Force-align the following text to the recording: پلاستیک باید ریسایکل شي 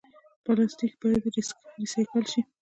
پلاستیک 0.43 0.91
باید 1.01 1.23
ریسایکل 1.79 2.23
شي 2.31 2.41